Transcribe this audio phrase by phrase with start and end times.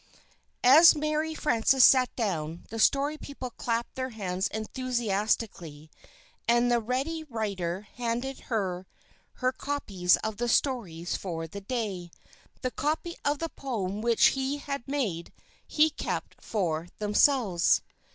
[0.63, 5.91] As Mary Frances sat down, the Story People clapped their hands enthusiastically;
[6.47, 8.87] and the Ready Writer handed her
[9.33, 12.09] her copies of the stories for the day.
[12.63, 15.31] The copy of the poem which he had made,
[15.67, 17.83] he kept for themselves.